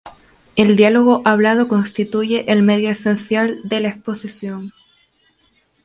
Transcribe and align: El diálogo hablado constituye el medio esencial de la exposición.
El 0.55 0.77
diálogo 0.77 1.21
hablado 1.25 1.67
constituye 1.67 2.45
el 2.51 2.63
medio 2.63 2.89
esencial 2.89 3.59
de 3.63 3.81
la 3.81 3.89
exposición. 3.89 4.73